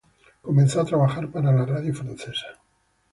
[0.41, 2.59] Comenzó a trabajar para la radio francesa.